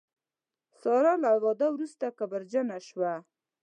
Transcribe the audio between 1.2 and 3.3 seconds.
له واده وروسته کبرجنه شوه.